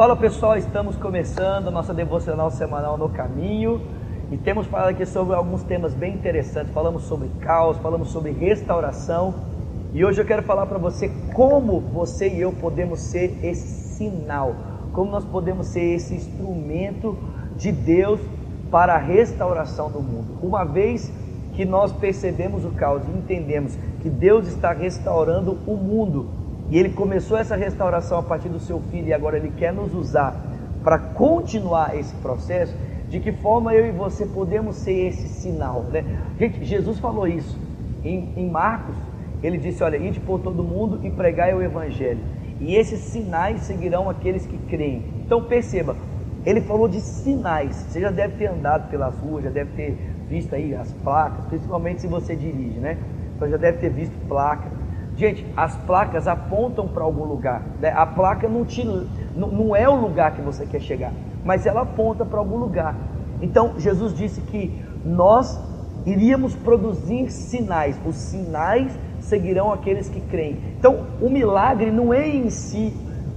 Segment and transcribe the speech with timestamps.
[0.00, 3.82] Fala pessoal, estamos começando nossa devocional semanal no caminho
[4.32, 6.72] e temos falado aqui sobre alguns temas bem interessantes.
[6.72, 9.34] Falamos sobre caos, falamos sobre restauração
[9.92, 14.54] e hoje eu quero falar para você como você e eu podemos ser esse sinal,
[14.94, 17.14] como nós podemos ser esse instrumento
[17.54, 18.20] de Deus
[18.70, 20.38] para a restauração do mundo.
[20.42, 21.12] Uma vez
[21.52, 26.39] que nós percebemos o caos e entendemos que Deus está restaurando o mundo,
[26.70, 29.92] e ele começou essa restauração a partir do seu filho e agora ele quer nos
[29.92, 30.40] usar
[30.84, 32.74] para continuar esse processo.
[33.08, 35.82] De que forma eu e você podemos ser esse sinal?
[35.90, 36.04] Né?
[36.62, 37.58] Jesus falou isso
[38.04, 38.94] em, em Marcos.
[39.42, 42.20] Ele disse: Olha, ide por todo mundo e pregai o evangelho.
[42.60, 45.04] E esses sinais seguirão aqueles que creem.
[45.24, 45.96] Então perceba,
[46.46, 47.74] ele falou de sinais.
[47.74, 52.02] Você já deve ter andado pelas ruas, já deve ter visto aí as placas, principalmente
[52.02, 52.96] se você dirige, né?
[53.34, 54.79] Então já deve ter visto placa.
[55.20, 57.60] Gente, as placas apontam para algum lugar.
[57.78, 57.92] Né?
[57.94, 58.82] A placa não, te,
[59.36, 61.12] não, não é o lugar que você quer chegar,
[61.44, 62.96] mas ela aponta para algum lugar.
[63.42, 65.60] Então, Jesus disse que nós
[66.06, 68.00] iríamos produzir sinais.
[68.06, 70.58] Os sinais seguirão aqueles que creem.
[70.78, 72.90] Então, o milagre não é em si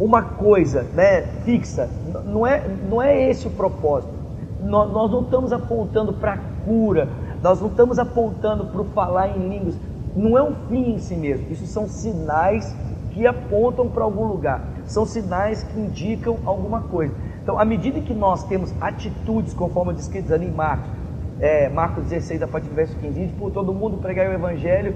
[0.00, 1.90] uma coisa né, fixa.
[2.24, 4.14] Não é, não é esse o propósito.
[4.62, 7.06] Nós, nós não estamos apontando para a cura.
[7.42, 9.74] Nós não estamos apontando para o falar em línguas
[10.16, 12.74] não é um fim em si mesmo, isso são sinais
[13.12, 17.14] que apontam para algum lugar, são sinais que indicam alguma coisa.
[17.42, 20.90] Então, à medida que nós temos atitudes, conforme descritas ali em Marcos,
[21.38, 24.94] é, Marcos 16, a partir do verso 15, diz por todo mundo pregar o Evangelho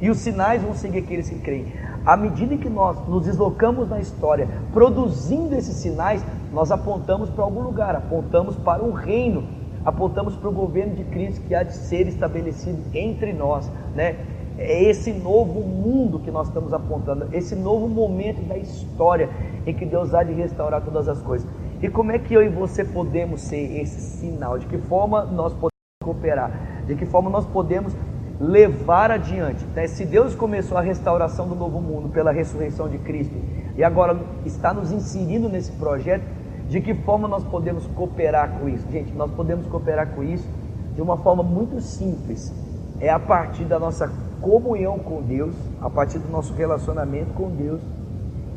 [0.00, 1.72] e os sinais vão seguir aqueles que creem.
[2.06, 7.62] À medida que nós nos deslocamos na história, produzindo esses sinais, nós apontamos para algum
[7.62, 9.44] lugar, apontamos para um reino,
[9.84, 14.16] apontamos para o governo de Cristo que há de ser estabelecido entre nós, né?
[14.58, 19.30] É esse novo mundo que nós estamos apontando, esse novo momento da história
[19.64, 21.48] em que Deus há de restaurar todas as coisas.
[21.80, 24.58] E como é que eu e você podemos ser esse sinal?
[24.58, 25.70] De que forma nós podemos
[26.02, 26.84] cooperar?
[26.86, 27.94] De que forma nós podemos
[28.40, 29.64] levar adiante?
[29.76, 29.86] Né?
[29.86, 33.36] Se Deus começou a restauração do novo mundo pela ressurreição de Cristo
[33.76, 36.24] e agora está nos inserindo nesse projeto,
[36.68, 38.84] de que forma nós podemos cooperar com isso?
[38.90, 40.48] Gente, nós podemos cooperar com isso
[40.96, 42.52] de uma forma muito simples.
[43.00, 47.80] É a partir da nossa comunhão com Deus, a partir do nosso relacionamento com Deus,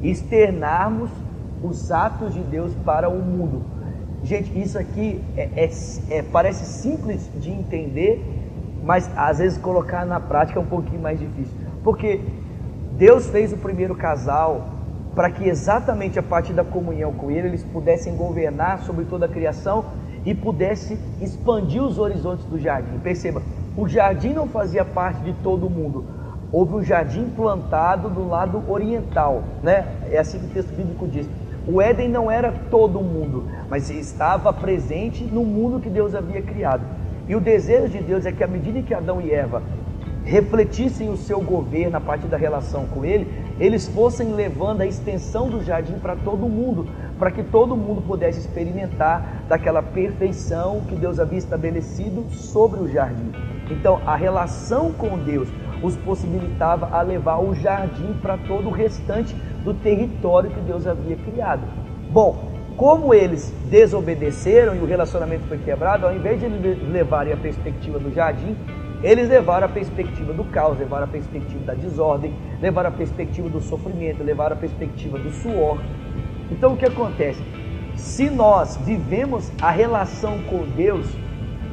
[0.02, 1.10] externarmos
[1.64, 3.62] os atos de Deus para o mundo.
[4.24, 5.70] Gente, isso aqui é, é,
[6.10, 8.24] é, parece simples de entender,
[8.84, 11.54] mas às vezes colocar na prática é um pouquinho mais difícil.
[11.84, 12.20] Porque
[12.98, 14.70] Deus fez o primeiro casal
[15.16, 19.30] para que exatamente a partir da comunhão com Ele eles pudessem governar sobre toda a
[19.30, 19.86] criação
[20.26, 23.00] e pudesse expandir os horizontes do jardim.
[23.00, 23.42] Perceba,
[23.76, 26.06] o jardim não fazia parte de todo mundo.
[26.52, 29.88] Houve um jardim plantado do lado oriental, né?
[30.12, 31.30] É assim que o texto bíblico diz.
[31.68, 36.84] O Éden não era todo mundo, mas estava presente no mundo que Deus havia criado.
[37.28, 39.62] E o desejo de Deus é que à medida que Adão e Eva
[40.24, 43.28] refletissem o seu governo a partir da relação com ele,
[43.60, 46.88] eles fossem levando a extensão do jardim para todo mundo,
[47.18, 53.32] para que todo mundo pudesse experimentar daquela perfeição que Deus havia estabelecido sobre o jardim.
[53.70, 55.50] Então, a relação com Deus
[55.82, 61.16] os possibilitava a levar o jardim para todo o restante do território que Deus havia
[61.16, 61.64] criado.
[62.12, 68.00] Bom, como eles desobedeceram e o relacionamento foi quebrado, ao invés de levarem a perspectiva
[68.00, 68.56] do jardim,
[69.04, 73.60] eles levaram a perspectiva do caos, levaram a perspectiva da desordem, levaram a perspectiva do
[73.60, 75.80] sofrimento, levaram a perspectiva do suor.
[76.52, 77.42] Então o que acontece?
[77.96, 81.08] Se nós vivemos a relação com Deus,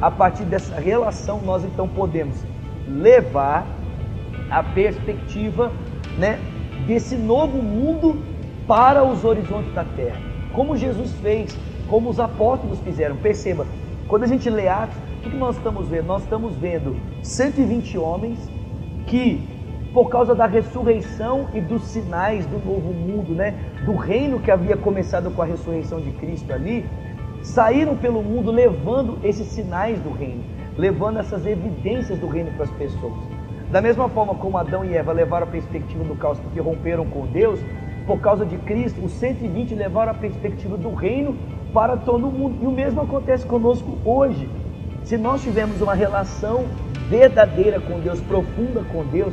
[0.00, 2.36] a partir dessa relação nós então podemos
[2.86, 3.66] levar
[4.50, 5.70] a perspectiva
[6.16, 6.38] né,
[6.86, 8.22] desse novo mundo
[8.66, 10.20] para os horizontes da terra.
[10.54, 11.56] Como Jesus fez,
[11.88, 13.16] como os apóstolos fizeram.
[13.16, 13.66] Perceba,
[14.06, 14.96] quando a gente lê Atos,
[15.28, 16.06] o que nós estamos vendo?
[16.06, 18.38] Nós estamos vendo 120 homens
[19.06, 19.46] que,
[19.92, 23.54] por causa da ressurreição e dos sinais do novo mundo, né,
[23.84, 26.86] do reino que havia começado com a ressurreição de Cristo ali,
[27.42, 30.42] saíram pelo mundo levando esses sinais do reino,
[30.76, 33.12] levando essas evidências do reino para as pessoas.
[33.70, 37.26] Da mesma forma como Adão e Eva levaram a perspectiva do caos porque romperam com
[37.26, 37.60] Deus,
[38.06, 41.36] por causa de Cristo, os 120 levaram a perspectiva do reino
[41.74, 42.56] para todo mundo.
[42.62, 44.48] E o mesmo acontece conosco hoje.
[45.08, 46.66] Se nós tivermos uma relação
[47.08, 49.32] verdadeira com Deus, profunda com Deus,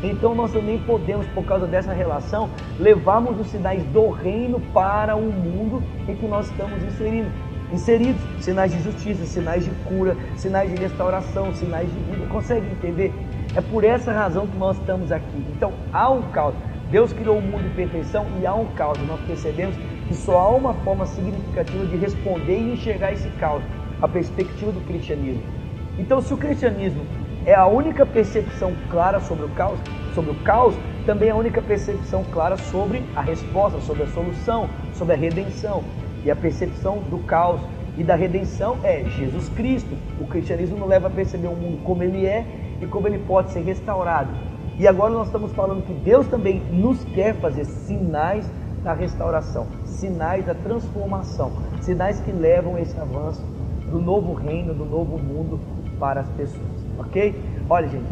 [0.00, 5.32] então nós também podemos, por causa dessa relação, levarmos os sinais do reino para o
[5.32, 7.28] mundo em que nós estamos inserindo.
[7.72, 12.24] Inseridos, sinais de justiça, sinais de cura, sinais de restauração, sinais de vida.
[12.28, 13.12] Consegue entender?
[13.56, 15.44] É por essa razão que nós estamos aqui.
[15.56, 16.54] Então há um caos.
[16.88, 18.96] Deus criou o mundo em perfeição e há um caos.
[19.08, 19.74] Nós percebemos
[20.06, 23.64] que só há uma forma significativa de responder e enxergar esse caos,
[24.00, 25.42] a perspectiva do cristianismo.
[25.98, 27.04] Então, se o cristianismo
[27.46, 29.78] é a única percepção clara sobre o caos,
[30.14, 30.74] sobre o caos,
[31.06, 35.84] também é a única percepção clara sobre a resposta, sobre a solução, sobre a redenção.
[36.24, 37.60] E a percepção do caos
[37.96, 39.96] e da redenção é Jesus Cristo.
[40.20, 42.44] O cristianismo nos leva a perceber o mundo como ele é
[42.82, 44.30] e como ele pode ser restaurado.
[44.78, 48.50] E agora nós estamos falando que Deus também nos quer fazer sinais
[48.82, 53.42] da restauração, sinais da transformação, sinais que levam esse avanço
[53.90, 55.60] do novo reino, do novo mundo
[55.98, 56.66] para as pessoas,
[56.98, 57.34] ok?
[57.68, 58.04] Olha, gente,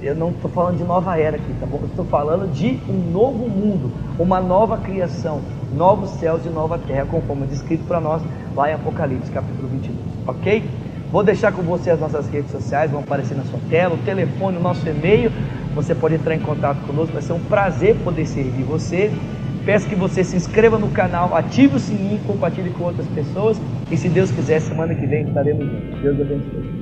[0.00, 1.80] eu não estou falando de nova era aqui, tá bom?
[1.84, 5.40] estou falando de um novo mundo, uma nova criação,
[5.74, 8.22] novos céus e nova terra, conforme descrito para nós
[8.54, 10.64] lá em Apocalipse, capítulo 22, ok?
[11.12, 14.56] Vou deixar com você as nossas redes sociais, vão aparecer na sua tela, o telefone,
[14.56, 15.30] o nosso e-mail.
[15.74, 19.12] Você pode entrar em contato conosco, vai ser um prazer poder servir você.
[19.64, 23.60] Peço que você se inscreva no canal, ative o sininho, compartilhe com outras pessoas.
[23.90, 26.00] E se Deus quiser, semana que vem estaremos juntos.
[26.00, 26.81] Deus abençoe.